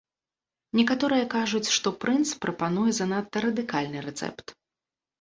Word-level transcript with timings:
Некаторыя 0.79 1.25
кажуць, 1.35 1.71
што 1.77 1.95
прынц 2.07 2.25
прапануе 2.47 2.91
занадта 3.03 3.37
радыкальны 3.49 3.99
рэцэпт. 4.11 4.61